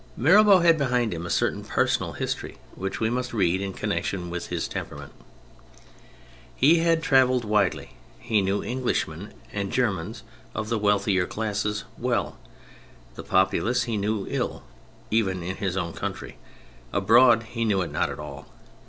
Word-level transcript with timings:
Mirabeau 0.17 0.61
had 0.61 0.79
behind 0.79 1.13
him 1.13 1.27
a 1.27 1.29
certain 1.29 1.63
personal 1.63 2.13
history 2.13 2.57
which 2.73 2.99
we 2.99 3.07
must 3.07 3.35
read 3.35 3.61
in 3.61 3.71
connection 3.71 4.31
with 4.31 4.47
his 4.47 4.67
temperament. 4.67 5.13
He 6.55 6.79
had 6.79 7.03
travelled 7.03 7.45
widely, 7.45 7.91
he 8.17 8.41
knew 8.41 8.63
English 8.63 9.07
men 9.07 9.31
and 9.53 9.71
Germans 9.71 10.23
of 10.55 10.69
the 10.69 10.79
wealthier 10.79 11.27
classes 11.27 11.83
well. 11.99 12.39
The 13.13 13.21
populace 13.23 13.83
he 13.83 13.95
knew 13.95 14.25
ill 14.27 14.63
even 15.11 15.43
in 15.43 15.57
his 15.57 15.77
own 15.77 15.93
country; 15.93 16.37
abroad 16.91 17.43
he 17.51 17.63
knew 17.63 17.83
it 17.83 17.91
not 17.91 18.09
at 18.09 18.17
all. 18.17 18.47